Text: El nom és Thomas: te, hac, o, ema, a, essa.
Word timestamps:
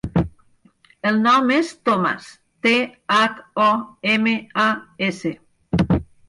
El 1.09 1.19
nom 1.25 1.51
és 1.55 1.69
Thomas: 1.89 2.29
te, 2.67 2.73
hac, 3.17 3.37
o, 3.67 3.69
ema, 4.15 4.35
a, 4.65 4.67
essa. 5.11 5.35